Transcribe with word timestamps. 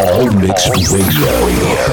All 0.00 0.32
Mix 0.32 0.66
Radio. 0.90 1.28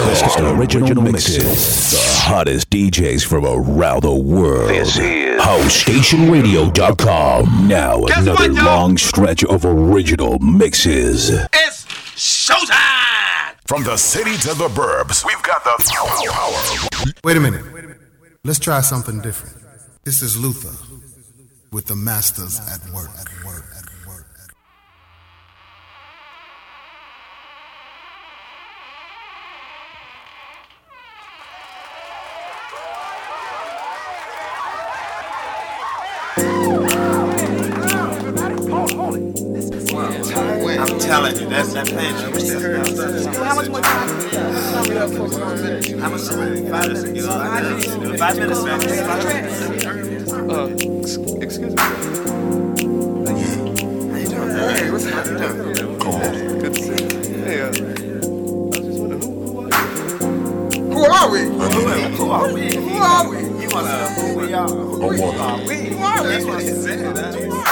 Best 0.07 0.39
original 0.39 1.03
mixes. 1.03 1.91
The 1.91 1.99
hottest 2.21 2.69
DJs 2.69 3.25
from 3.27 3.45
around 3.45 4.03
the 4.03 4.15
world. 4.15 4.69
This 4.69 4.97
is 4.97 5.41
HouseStationRadio.com. 5.41 7.67
Now 7.67 8.05
Guess 8.05 8.17
another 8.19 8.53
what, 8.53 8.63
long 8.63 8.97
stretch 8.97 9.43
of 9.43 9.65
original 9.65 10.39
mixes. 10.39 11.31
It's 11.31 11.83
showtime! 12.15 13.55
From 13.65 13.83
the 13.83 13.97
city 13.97 14.37
to 14.37 14.53
the 14.53 14.69
burbs, 14.69 15.25
we've 15.25 15.43
got 15.43 15.65
the 15.65 15.75
power. 15.93 17.11
Wait 17.25 17.35
a 17.35 17.41
minute. 17.41 17.65
Let's 18.45 18.59
try 18.59 18.79
something 18.79 19.19
different. 19.19 19.57
This 20.05 20.21
is 20.21 20.37
Luther 20.37 20.71
with 21.73 21.87
the 21.87 21.97
Masters 21.97 22.61
at 22.69 22.79
Work. 22.93 23.09
At 23.19 23.27
work. 23.43 23.65
How 41.97 43.55
much 43.55 43.69
more 43.69 43.81
time? 43.81 44.09
How 45.99 46.09
much 46.09 46.25
time? 46.27 46.67
Five 46.69 46.87
minutes. 46.93 48.19
Five 48.19 48.37
minutes, 48.37 48.63
man. 48.63 48.79
Five 48.81 49.23
minutes. 49.25 50.31
Uh, 50.31 50.67
excuse 51.41 51.73
me. 51.73 51.81
How 51.81 51.93
you 54.15 54.27
doing? 54.27 54.49
Hey, 54.51 54.91
what's 54.91 55.05
up? 55.07 55.25
How 55.25 55.31
you 55.33 55.73
doing? 55.73 55.99
Come 55.99 56.13
on. 56.13 56.21
Good 56.59 56.73
to 56.75 56.81
see 56.83 56.89
you. 56.91 57.43
Hey, 57.43 57.61
uh, 57.61 57.65
I 57.65 57.69
was 57.71 58.77
just 58.77 58.99
wondering 58.99 59.21
who, 59.23 59.29
who 59.41 59.57
are 59.61 59.65
you? 59.65 60.89
Who 60.93 61.01
are 61.03 61.29
we? 61.31 61.39
Who 61.49 62.29
are 62.29 62.53
we? 62.53 62.75
Who 62.75 62.95
are 63.01 63.27
we? 63.27 63.37
You 63.63 63.69
wanna 63.71 64.07
who 64.09 64.37
we 64.37 64.53
are? 64.53 64.67
Who 64.67 65.03
are 65.03 65.09
we? 65.09 65.17
Who 65.17 65.97
are 66.03 66.21
we? 66.21 66.29
That's 66.29 66.45
what 66.45 66.61
he 66.61 66.67
said. 66.67 67.66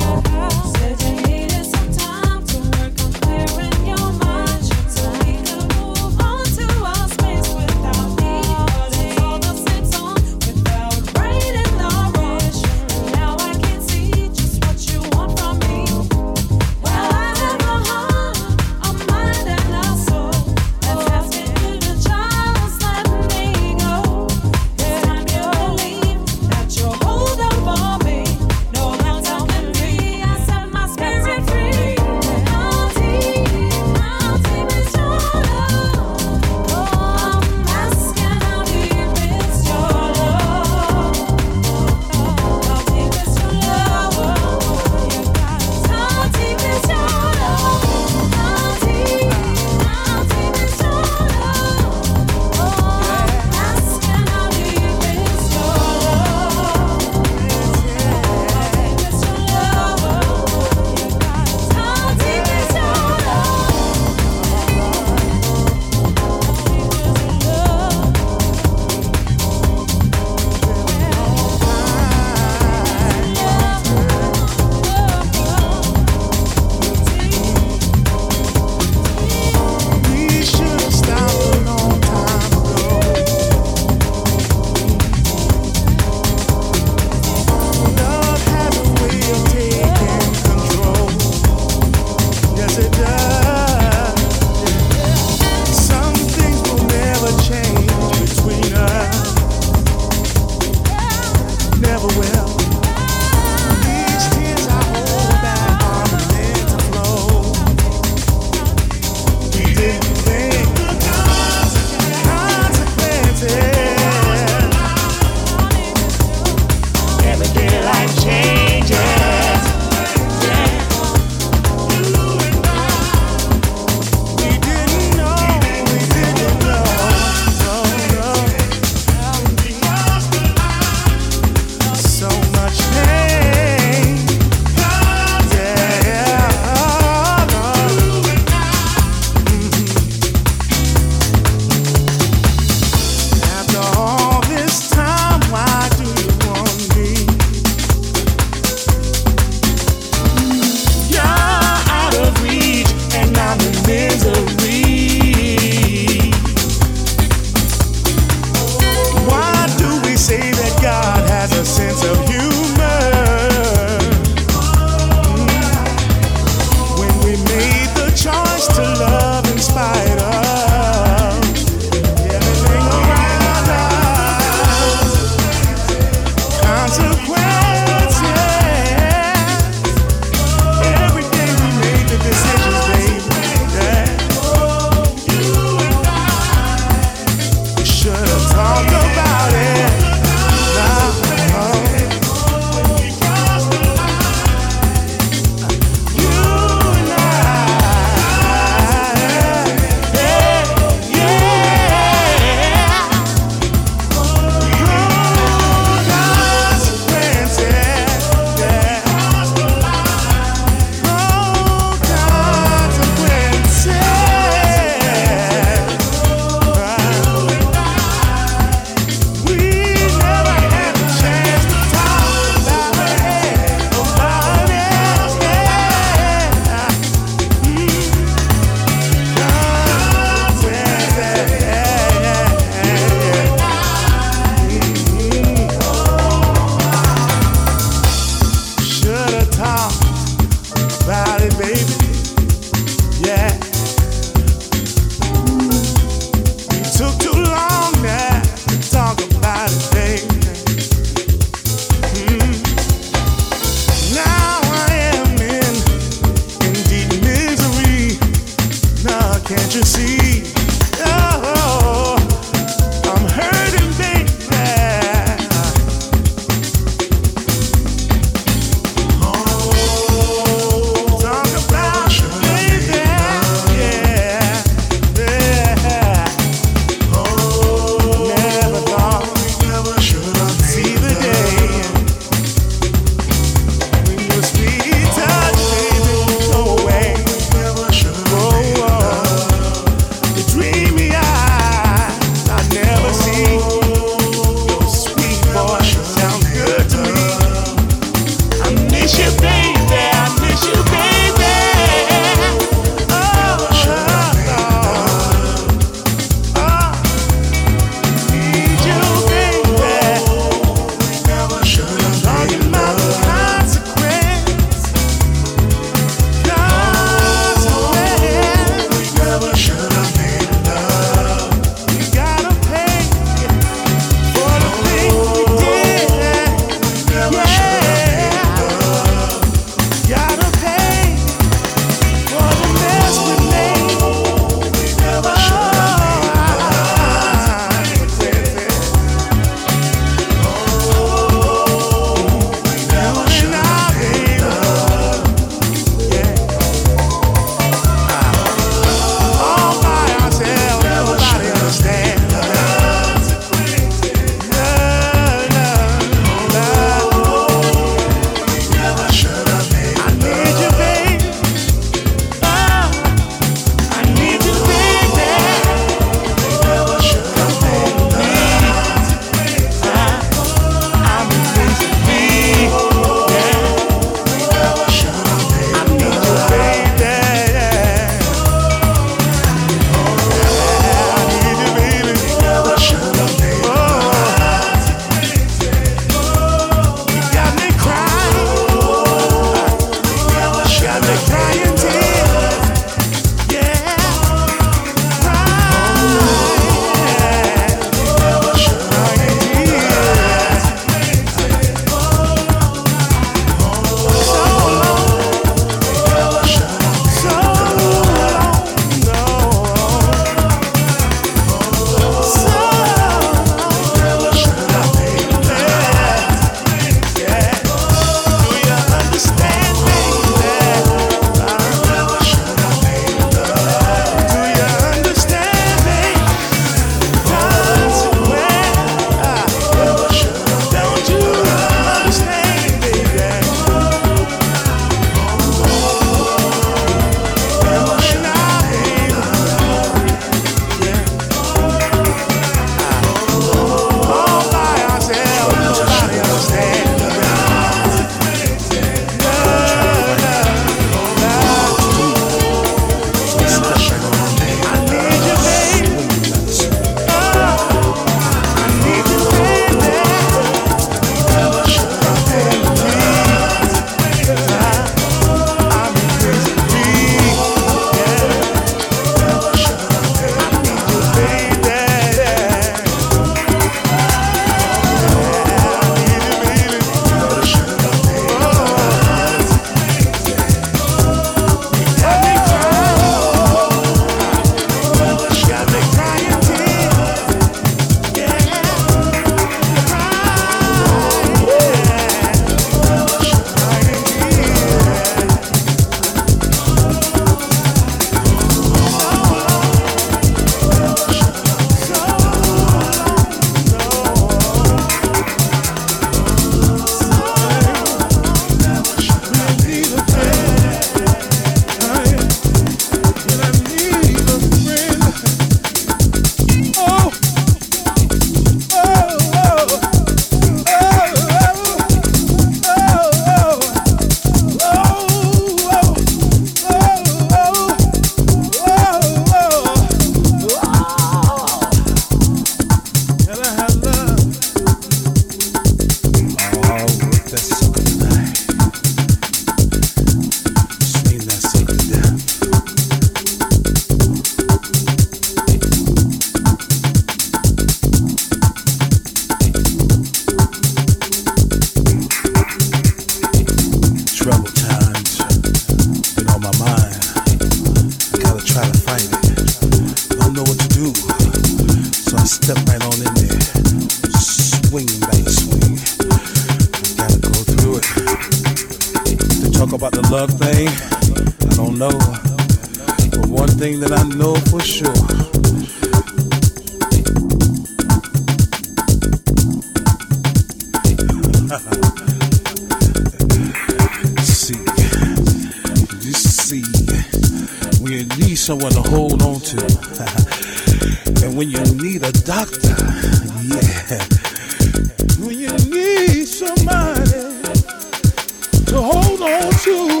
to 598.66 598.80
hold 598.80 599.20
on 599.20 599.50
to. 599.64 600.00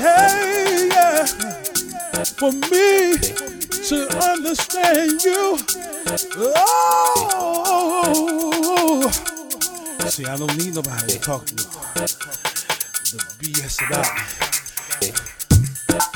Hey, 0.00 0.88
yeah. 0.88 1.26
For 2.24 2.52
me 2.52 3.16
to 3.18 4.08
understand 4.22 5.22
you. 5.22 5.58
Oh. 6.46 7.34
See, 10.06 10.24
I 10.26 10.36
don't 10.36 10.56
need 10.56 10.74
nobody 10.74 11.12
to 11.14 11.20
talk 11.20 11.46
to. 11.46 11.54
The 11.54 11.62
BS 13.40 13.80
about 13.86 14.10
me. 15.00 15.12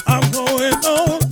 I'm 0.07 0.31
going 0.33 0.75
on. 0.85 1.28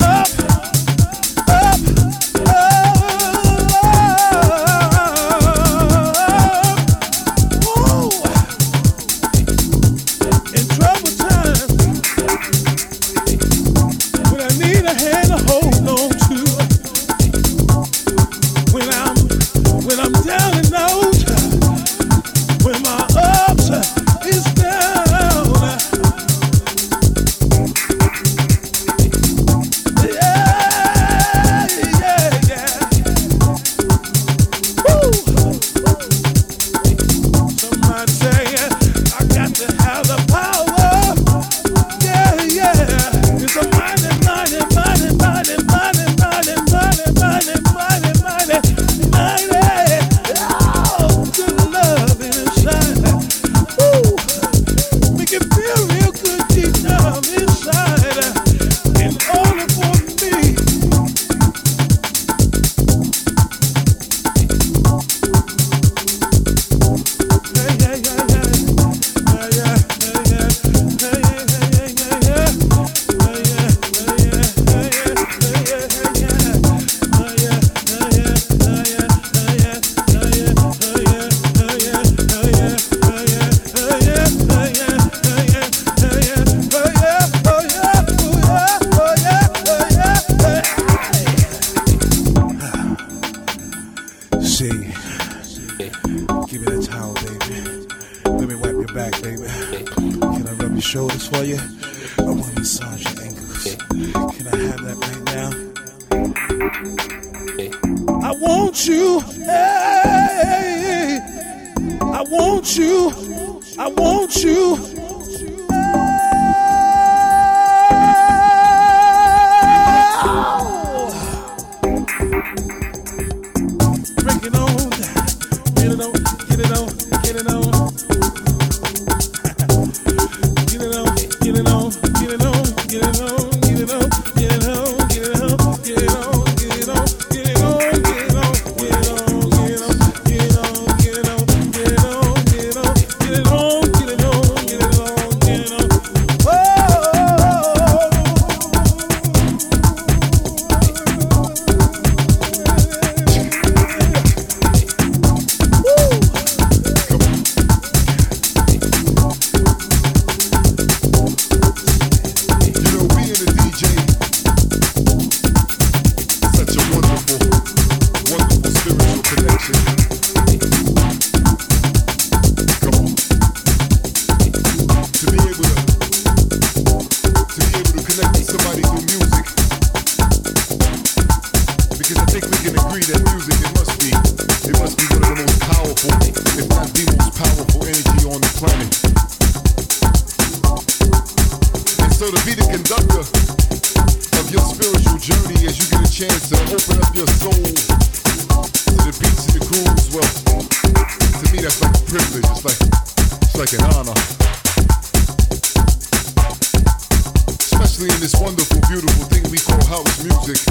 Honestly, 207.97 208.13
in 208.13 208.21
this 208.21 208.37
wonderful, 208.37 208.77
beautiful 208.93 209.25
thing 209.25 209.41
we 209.49 209.57
call 209.57 209.81
house 209.89 210.21
music, 210.21 210.61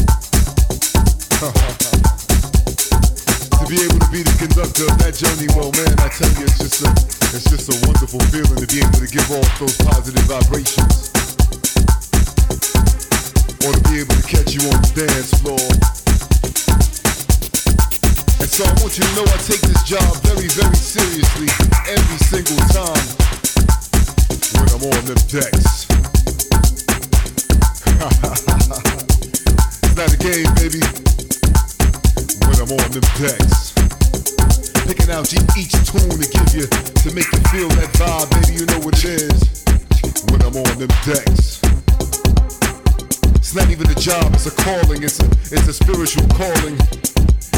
to 3.50 3.66
be 3.66 3.82
able 3.82 3.98
to 3.98 4.10
be 4.14 4.22
the 4.22 4.30
conductor 4.38 4.86
of 4.86 4.94
that 5.02 5.10
journey, 5.10 5.50
well, 5.58 5.74
man, 5.74 5.90
I 5.98 6.06
tell 6.06 6.30
you, 6.38 6.46
it's 6.46 6.62
just 6.62 6.86
a, 6.86 6.90
it's 7.34 7.50
just 7.50 7.66
a 7.66 7.74
wonderful 7.82 8.22
feeling 8.30 8.62
to 8.62 8.68
be 8.70 8.78
able 8.78 9.02
to 9.02 9.10
give 9.10 9.26
off 9.34 9.42
those 9.58 9.74
positive 9.90 10.22
vibrations, 10.30 11.10
or 13.66 13.74
to 13.74 13.82
be 13.90 14.06
able 14.06 14.14
to 14.14 14.26
catch 14.30 14.54
you 14.54 14.62
on 14.70 14.78
the 14.86 14.94
dance 14.94 15.34
floor. 15.42 15.66
And 18.38 18.46
so 18.46 18.70
I 18.70 18.72
want 18.78 18.94
you 18.94 19.02
to 19.02 19.12
know 19.18 19.26
I 19.26 19.38
take 19.42 19.66
this 19.66 19.82
job 19.82 20.14
very, 20.22 20.46
very 20.54 20.78
seriously 20.78 21.50
every 21.90 22.20
single 22.22 22.62
time 22.70 23.02
when 24.62 24.70
I'm 24.78 24.86
on 24.94 25.02
them 25.10 25.18
decks 25.26 25.95
it's 28.12 29.96
not 29.96 30.12
a 30.12 30.18
game, 30.18 30.46
baby. 30.54 30.78
When 32.46 32.56
I'm 32.62 32.70
on 32.70 32.90
them 32.94 33.06
decks, 33.18 33.74
picking 34.86 35.10
out 35.10 35.26
each 35.58 35.74
tune 35.90 36.14
to 36.14 36.28
give 36.30 36.50
you 36.54 36.66
to 36.70 37.08
make 37.14 37.26
you 37.34 37.42
feel 37.50 37.68
that 37.74 37.90
vibe, 37.98 38.30
baby. 38.30 38.62
You 38.62 38.66
know 38.66 38.80
what 38.86 38.94
it 39.02 39.26
is. 39.26 39.64
When 40.30 40.42
I'm 40.42 40.54
on 40.54 40.78
them 40.78 40.92
decks. 41.02 41.58
It's 43.34 43.54
not 43.54 43.70
even 43.70 43.90
a 43.90 43.94
job, 43.94 44.34
it's 44.34 44.46
a 44.46 44.54
calling, 44.62 45.02
it's 45.02 45.20
a, 45.20 45.26
it's 45.50 45.66
a 45.66 45.72
spiritual 45.72 46.26
calling. 46.34 46.78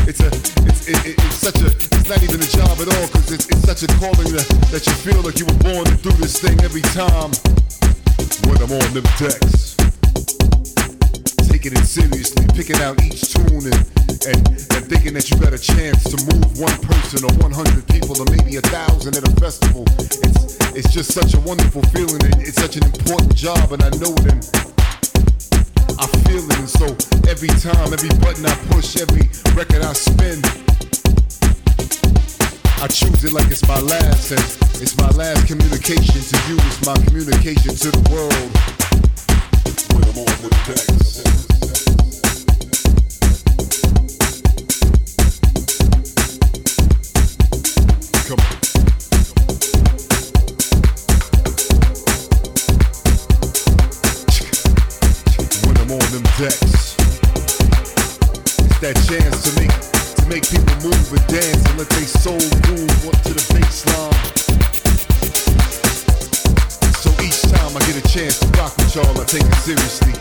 It's 0.09 0.21
a, 0.21 0.29
it's, 0.65 0.89
it, 0.89 1.19
it's 1.19 1.35
such 1.35 1.61
a, 1.61 1.69
it's 1.69 2.09
not 2.09 2.23
even 2.23 2.41
a 2.41 2.49
job 2.49 2.81
at 2.81 2.89
it's, 2.89 3.49
it's 3.49 3.65
such 3.65 3.83
a 3.83 3.89
calling 3.99 4.33
that, 4.33 4.49
that 4.71 4.87
you 4.87 4.93
feel 4.93 5.21
like 5.23 5.39
you 5.39 5.45
were 5.45 5.61
born 5.61 5.85
to 5.85 5.97
do 5.97 6.11
this 6.17 6.41
thing 6.41 6.59
every 6.65 6.83
time 6.97 7.33
when 8.49 8.57
I'm 8.63 8.73
on 8.73 8.95
them 8.95 9.05
decks. 9.19 9.68
Taking 11.47 11.75
it 11.79 11.87
seriously, 11.87 12.47
picking 12.55 12.77
out 12.83 13.03
each 13.03 13.31
tune 13.31 13.67
and, 13.67 13.83
and, 14.27 14.43
and 14.75 14.83
thinking 14.87 15.15
that 15.15 15.31
you 15.31 15.39
got 15.39 15.53
a 15.55 15.59
chance 15.59 16.03
to 16.11 16.17
move 16.31 16.59
one 16.59 16.75
person 16.87 17.23
or 17.23 17.35
100 17.39 17.87
people 17.89 18.19
or 18.19 18.27
maybe 18.35 18.57
a 18.57 18.65
thousand 18.71 19.17
at 19.17 19.23
a 19.27 19.33
festival. 19.39 19.85
It's, 19.99 20.59
it's 20.75 20.91
just 20.93 21.13
such 21.15 21.35
a 21.35 21.41
wonderful 21.41 21.83
feeling 21.95 22.23
and 22.27 22.43
it's 22.43 22.59
such 22.59 22.77
an 22.77 22.85
important 22.85 23.35
job 23.35 23.73
and 23.73 23.83
I 23.83 23.91
know 24.03 24.11
it 24.11 24.27
and 24.27 24.43
I 25.99 26.07
feel 26.27 26.43
it. 26.43 26.59
And 26.59 26.71
so 26.71 26.87
every 27.31 27.51
time, 27.63 27.95
every 27.95 28.11
button 28.19 28.47
I 28.47 28.55
push, 28.71 28.99
every 28.99 29.31
record 29.55 29.83
I 29.83 29.93
spin, 29.95 30.43
I 32.83 32.87
choose 32.87 33.25
it 33.25 33.33
like 33.33 33.51
it's 33.51 33.67
my 33.67 33.81
last. 33.81 34.31
And 34.31 34.43
it's 34.83 34.97
my 34.99 35.11
last 35.19 35.47
communication 35.47 36.23
to 36.23 36.37
you, 36.47 36.57
it's 36.71 36.87
my 36.87 36.95
communication 37.07 37.75
to 37.75 37.91
the 37.91 38.03
world 38.11 39.08
that 58.81 58.95
chance 59.09 59.43
to 59.43 59.53
make 59.61 59.75
to 60.15 60.25
make 60.29 60.45
people 60.49 60.89
move 60.89 61.13
and 61.13 61.27
dance 61.27 61.67
and 61.69 61.79
let 61.79 61.89
their 61.91 62.07
soul 62.07 62.68
take 69.29 69.43
it 69.43 69.55
seriously. 69.57 70.18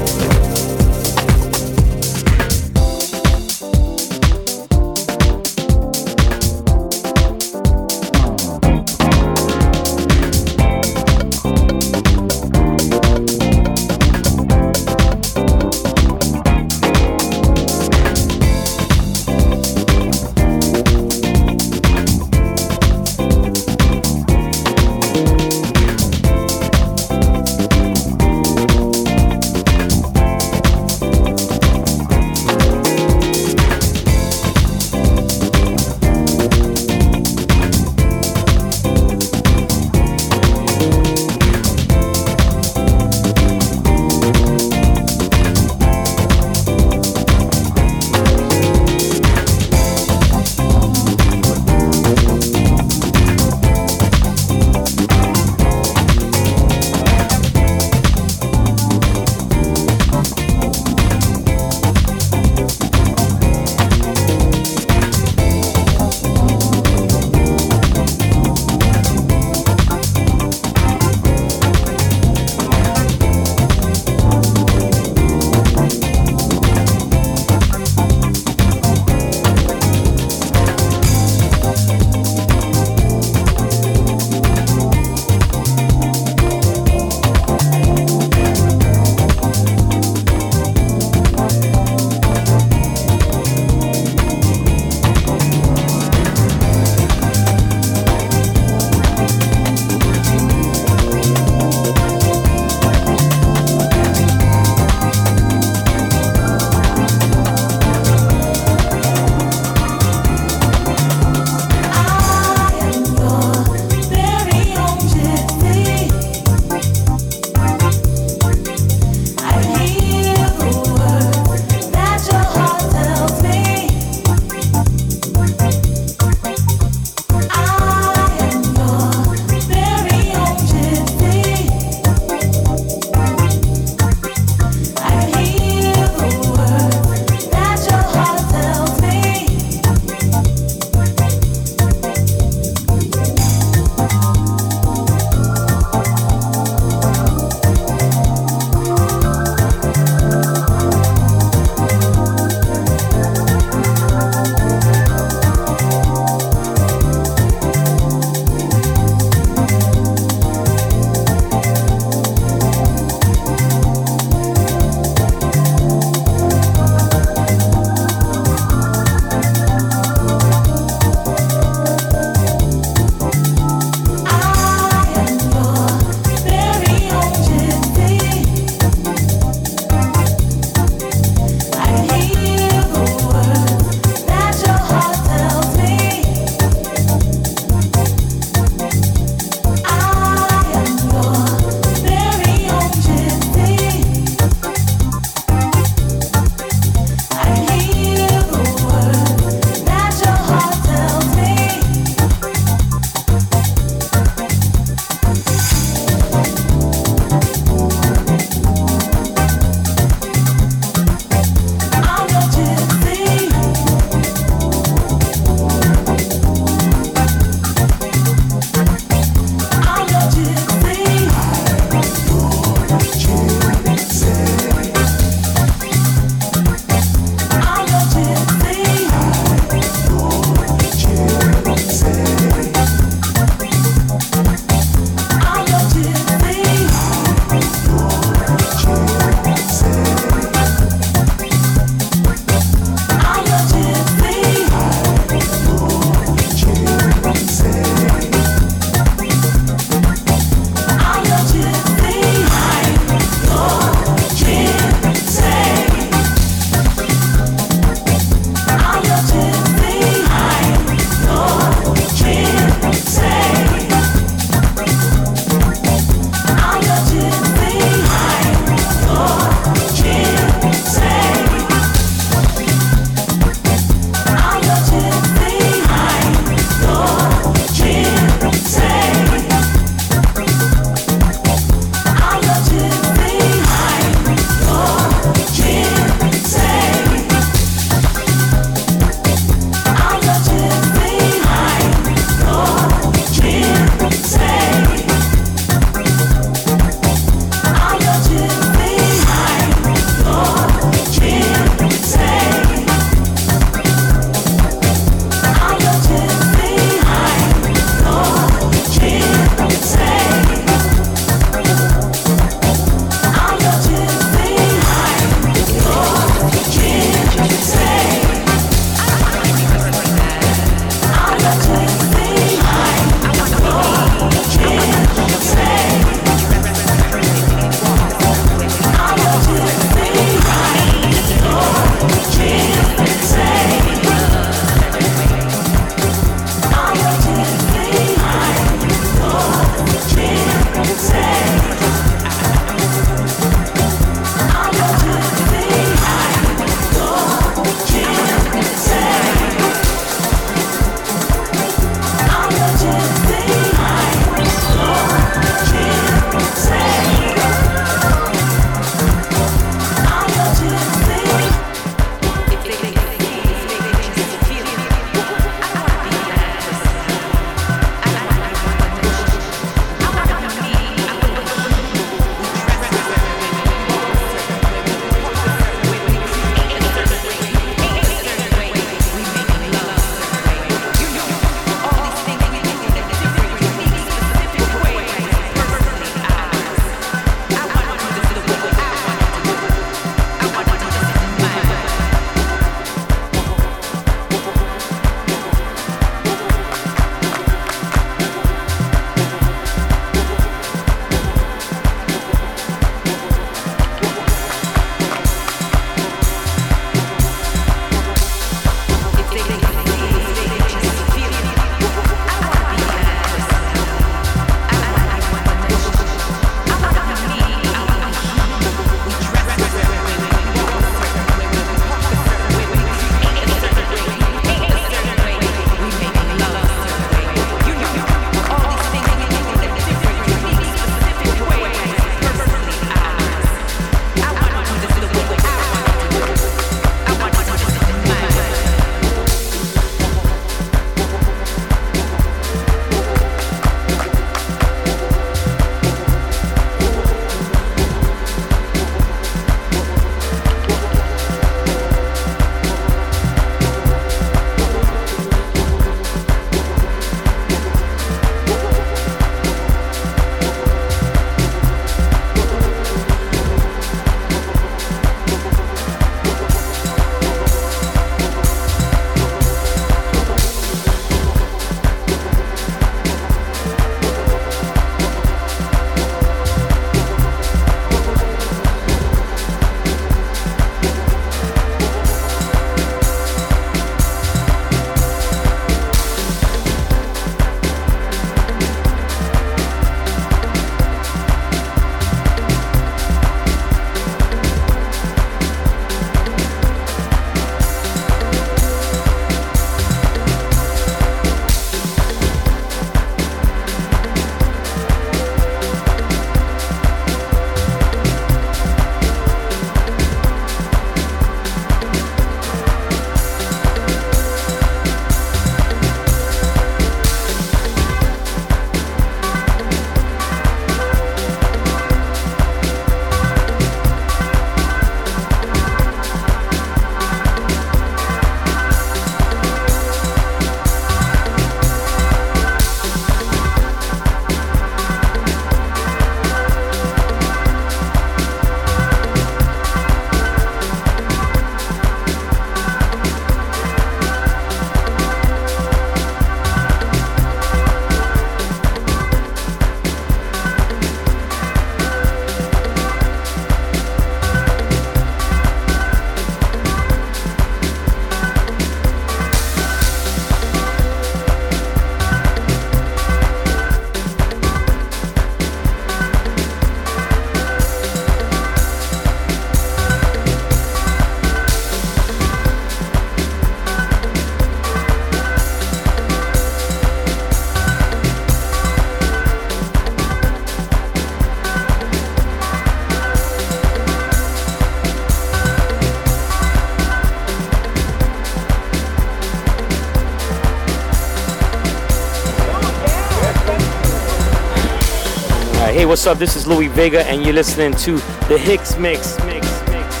What's 595.86 596.04
up? 596.04 596.18
This 596.18 596.34
is 596.34 596.48
Louie 596.48 596.66
Vega, 596.66 597.06
and 597.06 597.22
you're 597.22 597.32
listening 597.32 597.72
to 597.78 597.92
the 597.92 598.36
HixMix. 598.36 598.80
Mix, 598.80 599.24
Mix, 599.24 599.46
Mix. 599.68 600.00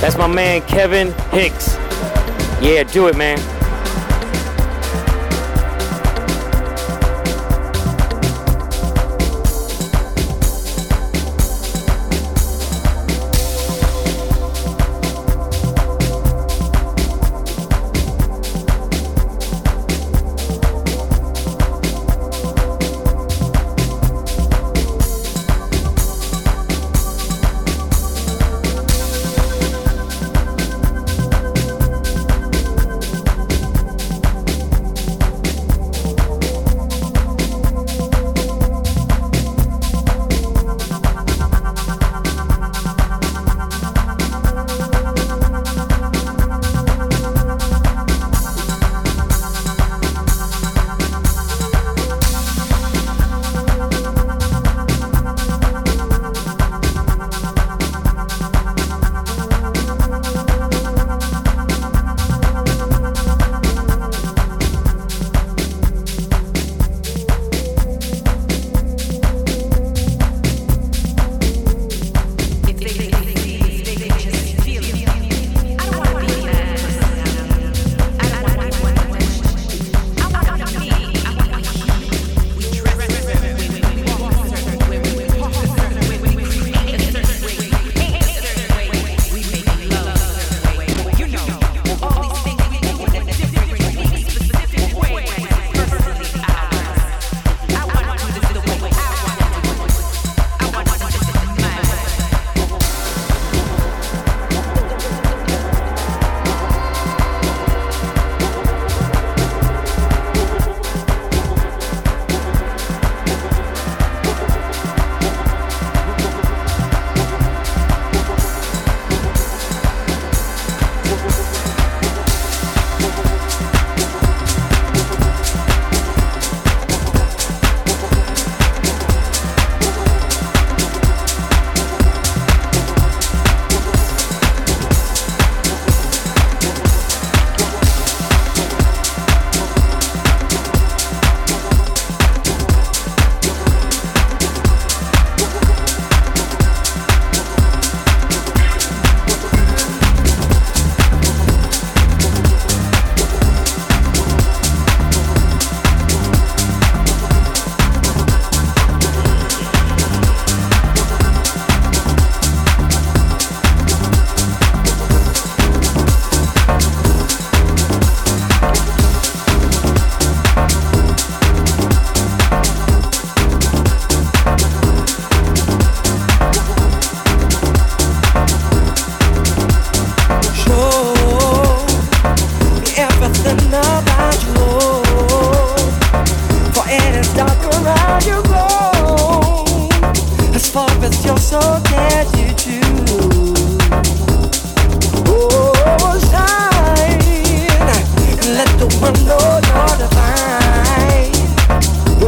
That's 0.00 0.16
my 0.16 0.28
man 0.28 0.62
Kevin 0.62 1.12
Hicks. 1.30 1.74
Yeah, 2.62 2.84
do 2.84 3.08
it, 3.08 3.16
man. 3.16 3.38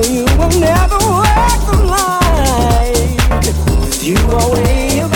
You 0.08 0.24
will 0.38 0.50
never 0.60 0.98
walk 0.98 1.60
the 1.66 1.76
line. 1.84 3.16
You 4.02 4.16
are. 4.36 5.15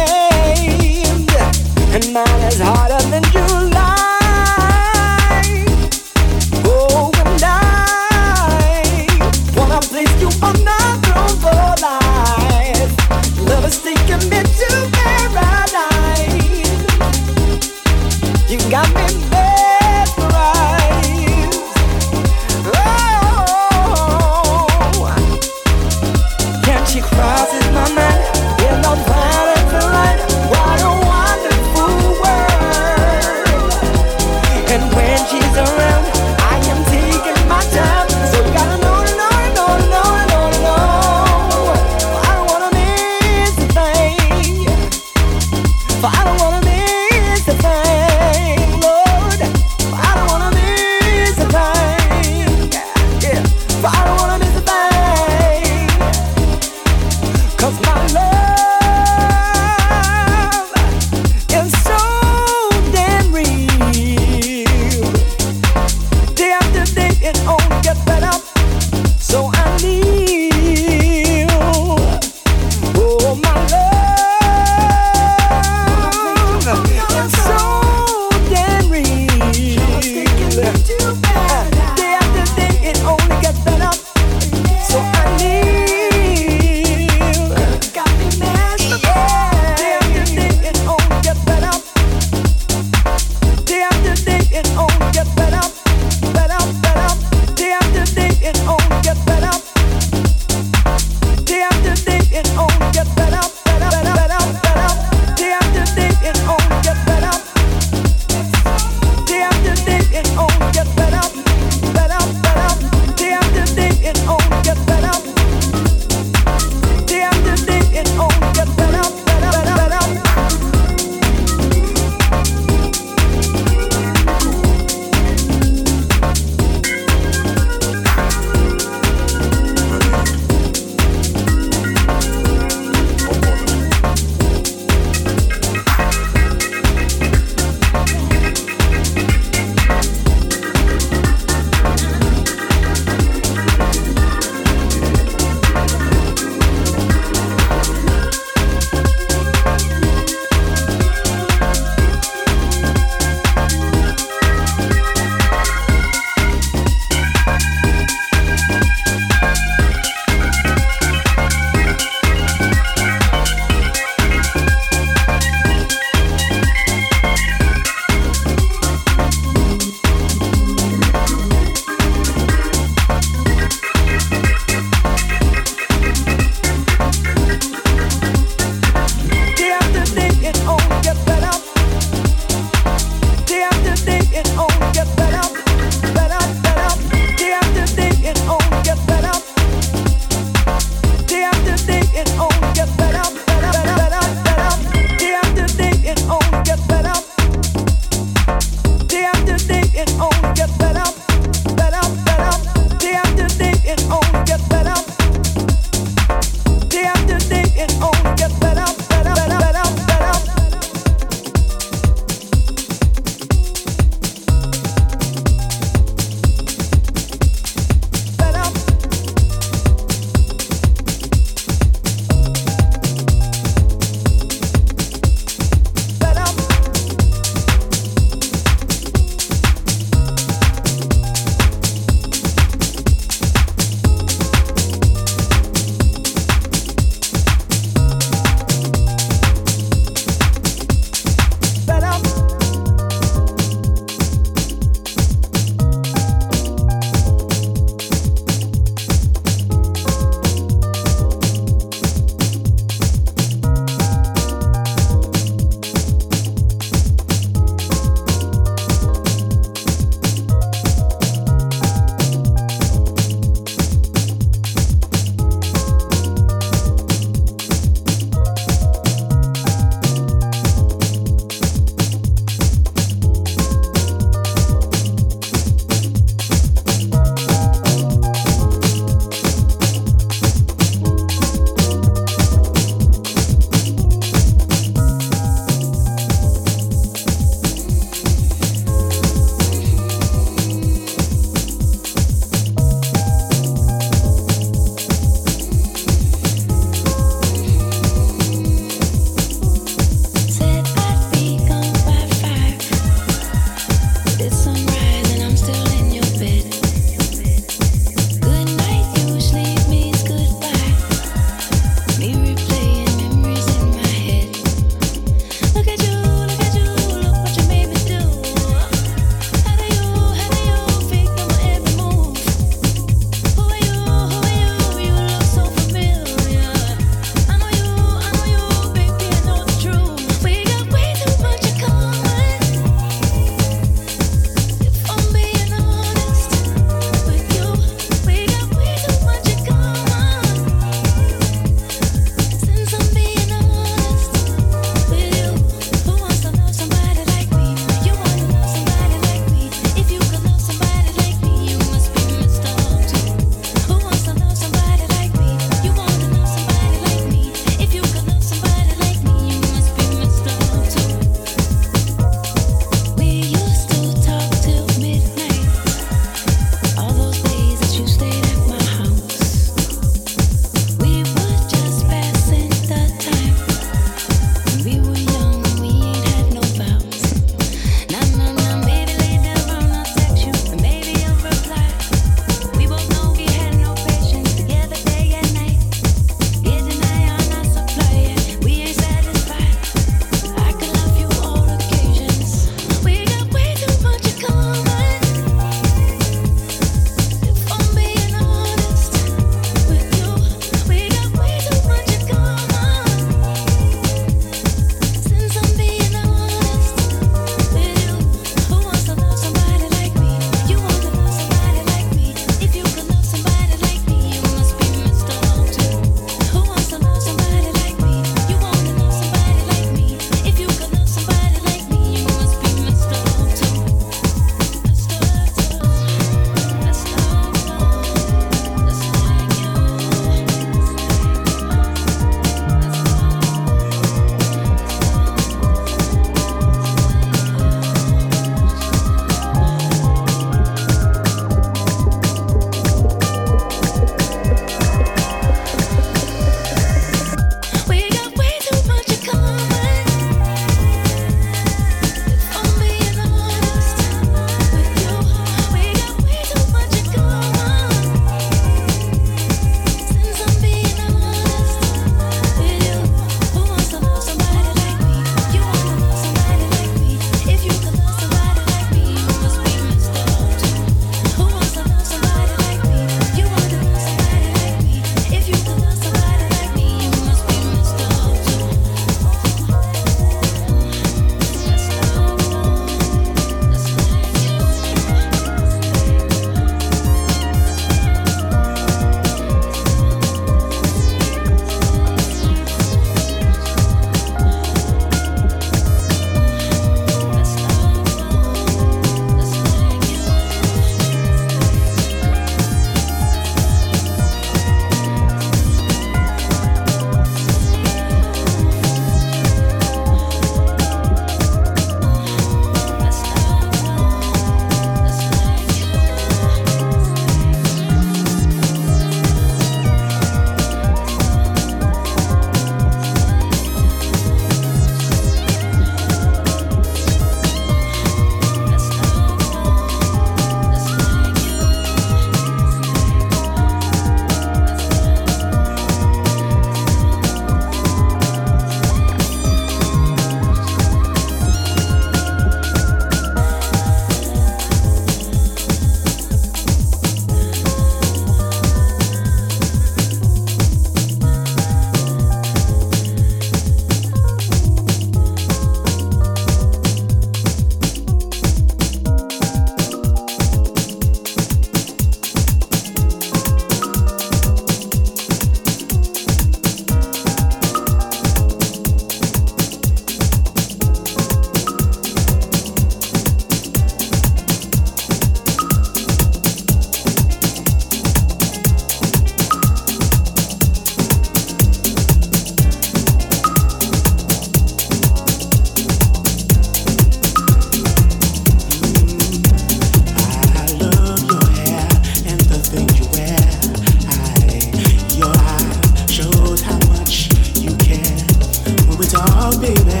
I'll 599.51 599.59
be 599.59 599.73
there. 599.83 600.00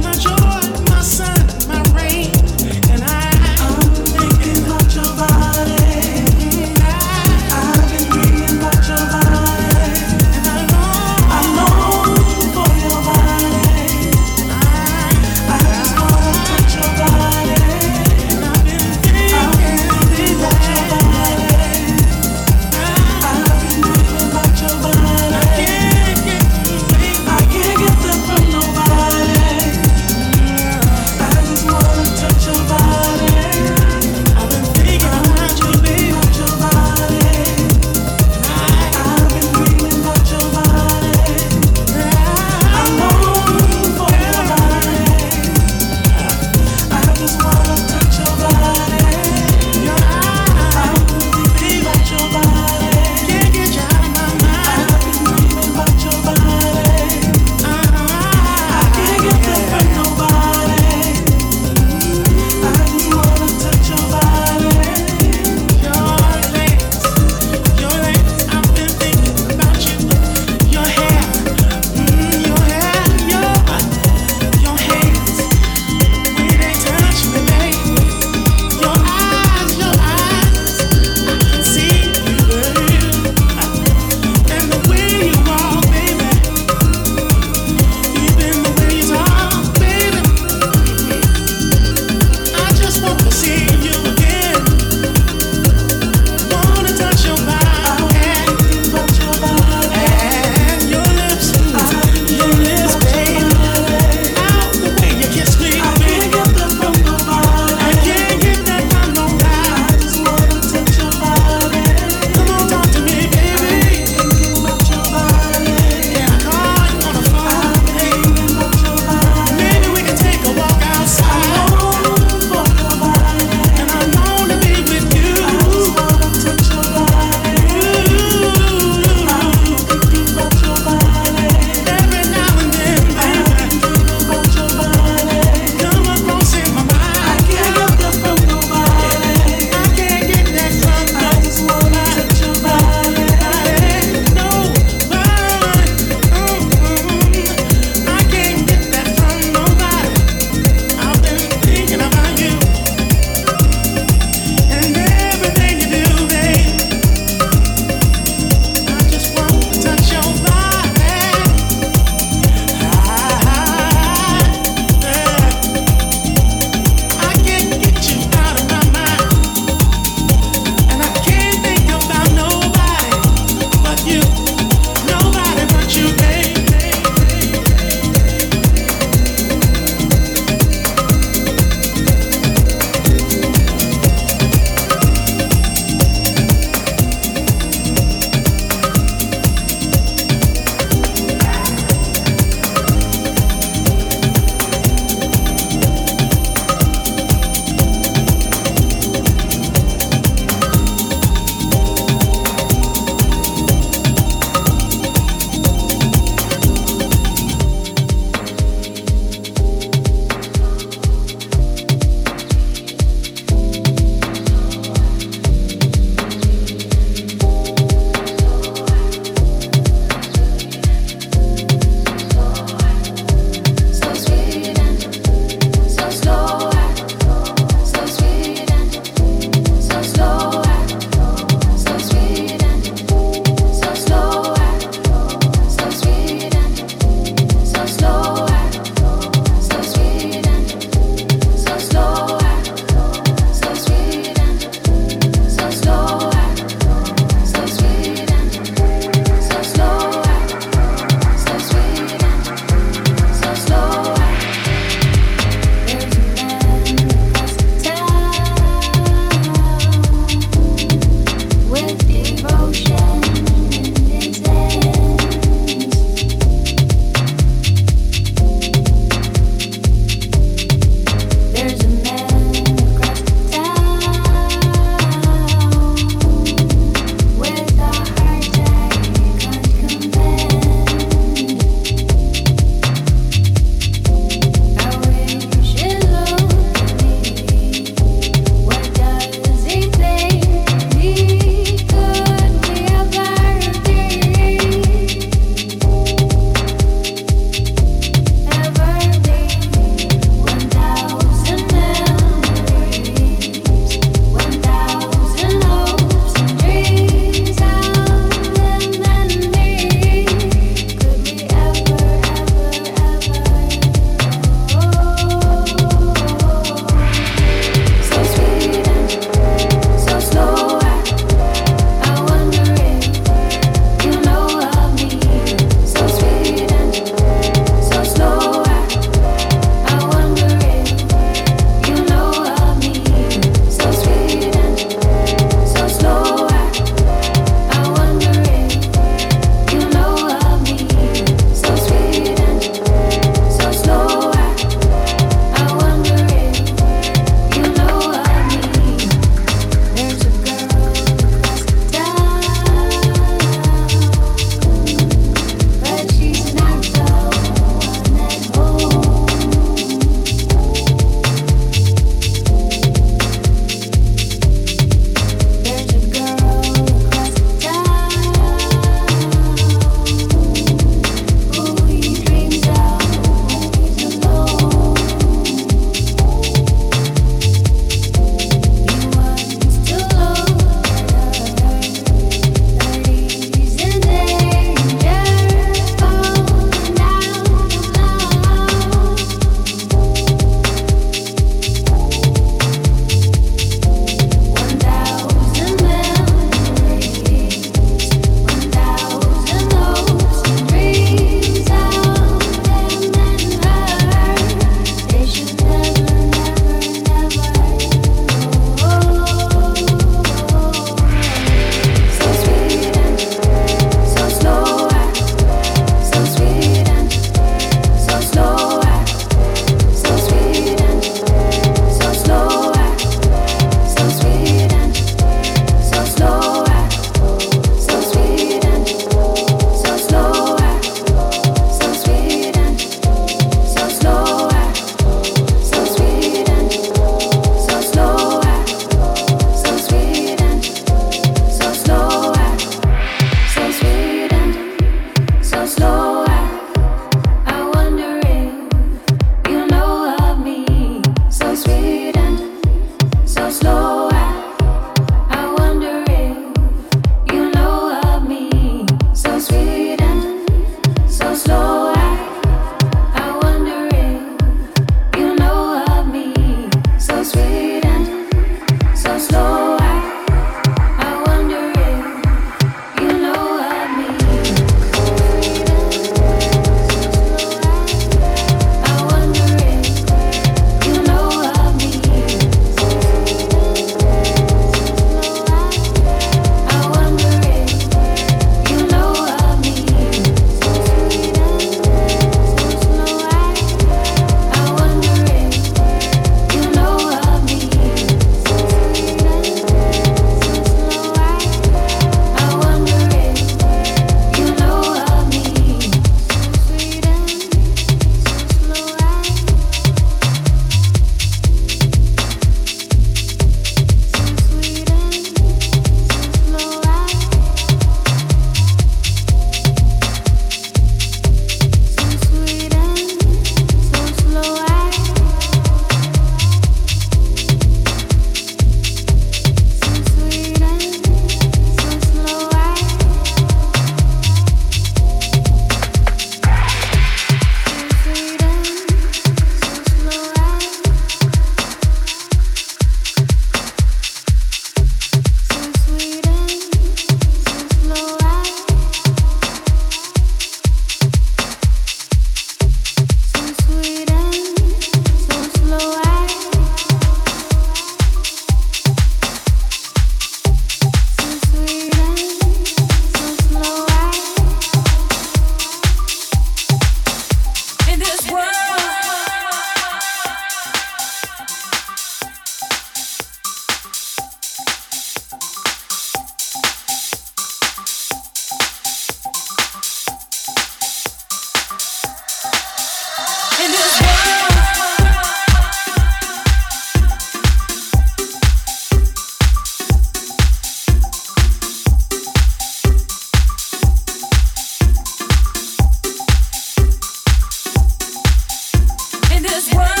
Somebody 599.47 599.95
to 599.95 600.00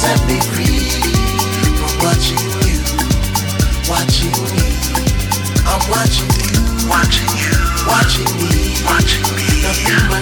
set 0.00 0.26
me 0.26 0.40
free 0.40 0.88
from 1.76 1.92
watching 2.00 2.40
you, 2.64 2.80
watching 3.90 4.32
me. 4.54 4.66
I'm 5.68 5.82
watching 5.90 6.30
you 6.40 6.60
watching 6.88 7.30
you 7.36 7.52
watching 7.86 8.30
me 8.40 8.74
watch 8.88 9.20
me 9.36 9.60
there's 9.62 9.80
a 9.84 10.20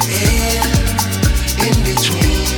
in 1.67 1.77
between 1.87 2.49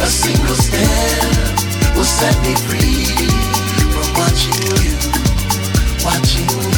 a 0.00 0.06
single 0.06 0.54
stare 0.54 1.96
will 1.96 2.04
set 2.04 2.36
me 2.42 2.54
free 2.68 3.26
for 3.90 4.06
watching 4.20 4.58
you 4.84 4.94
watching 6.04 6.48
you, 6.60 6.73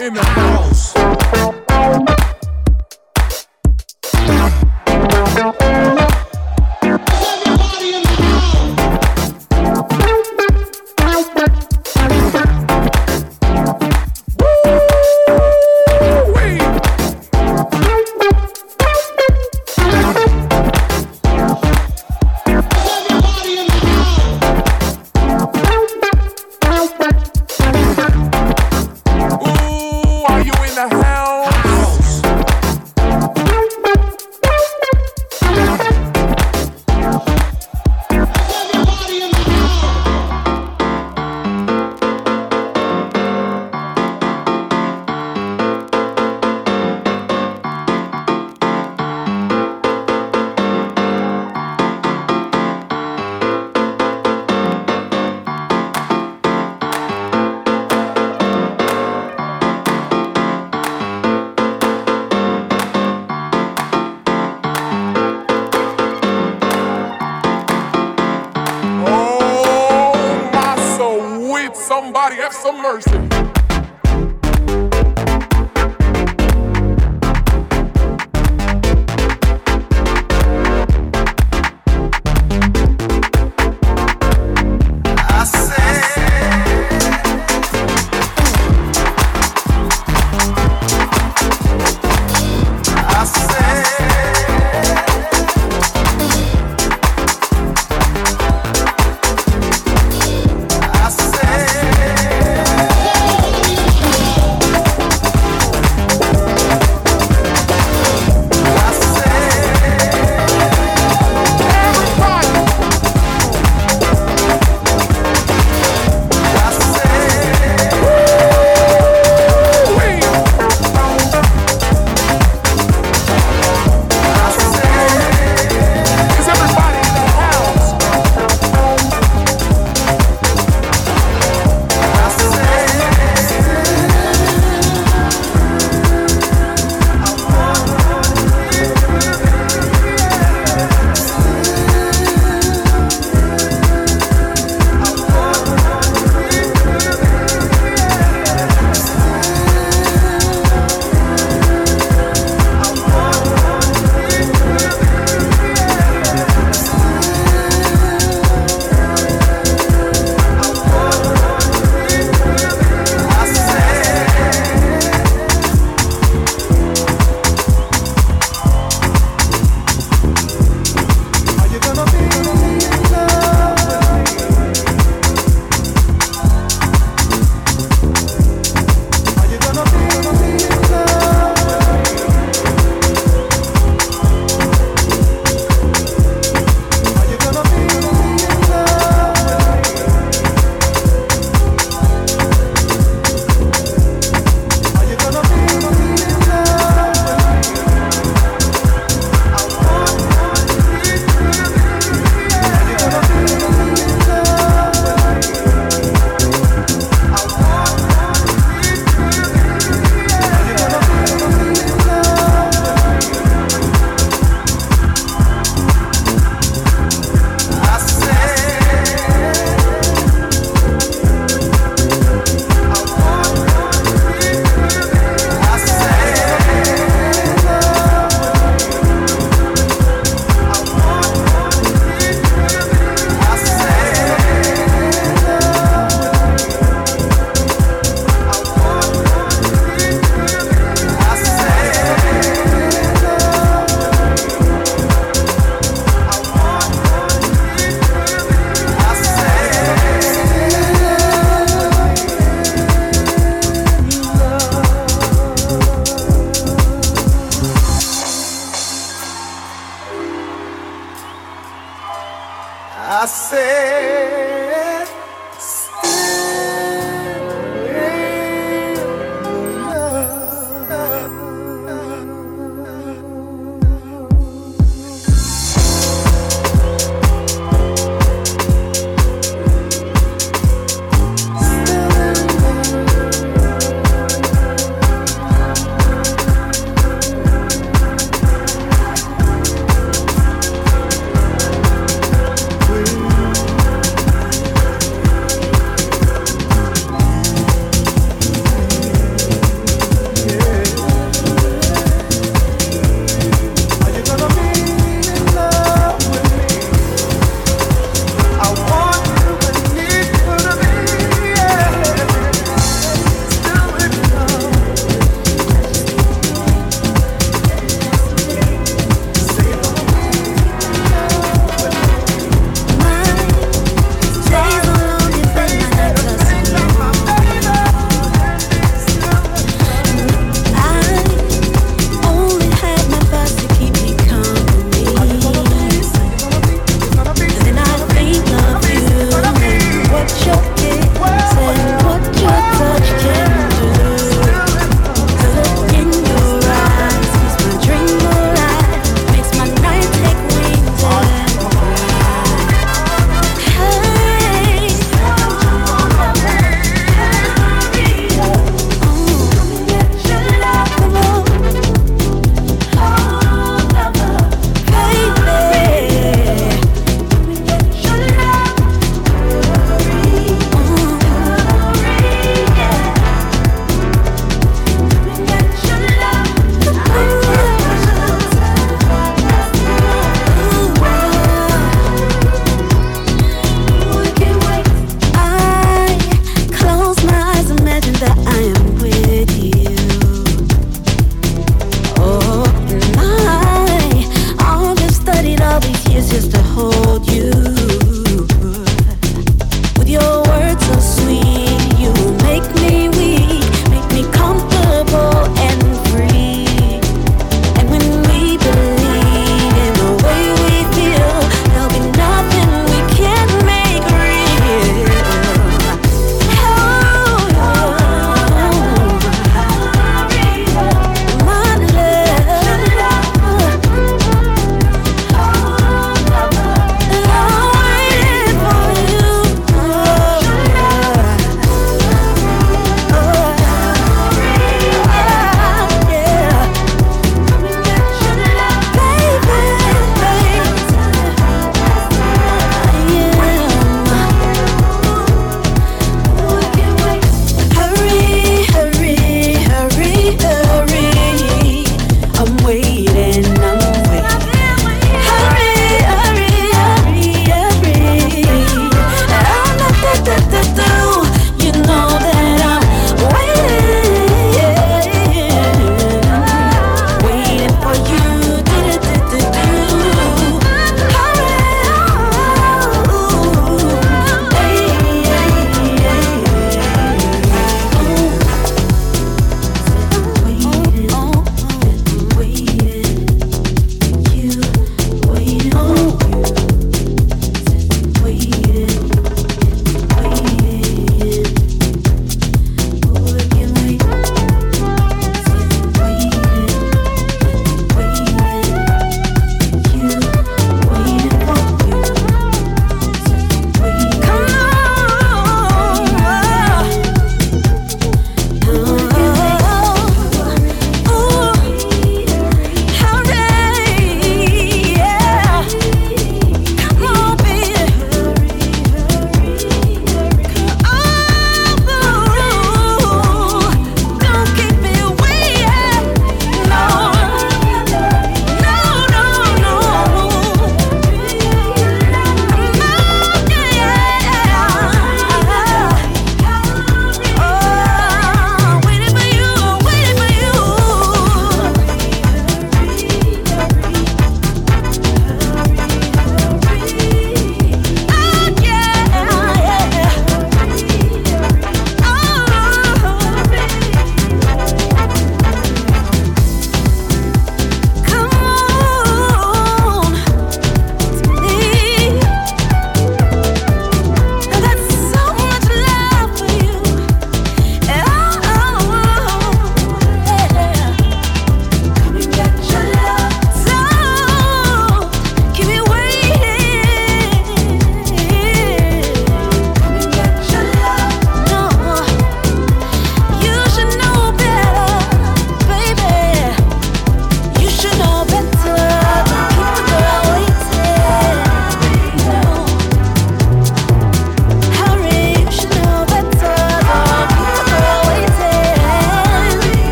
in 0.00 0.14
the 0.14 0.22
house? 0.22 0.95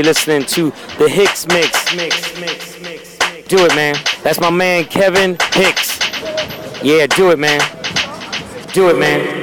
You're 0.00 0.06
listening 0.06 0.44
to 0.46 0.70
the 0.96 1.08
HixMix. 1.08 1.94
Mix, 1.94 2.34
mix, 2.40 2.80
mix, 2.80 3.18
mix. 3.20 3.48
Do 3.48 3.66
it, 3.66 3.74
man. 3.74 3.94
That's 4.22 4.40
my 4.40 4.48
man 4.48 4.84
Kevin 4.84 5.36
Hicks. 5.52 6.00
Yeah, 6.82 7.06
do 7.06 7.32
it, 7.32 7.38
man. 7.38 7.60
Do 8.72 8.88
it, 8.88 8.98
man. 8.98 9.39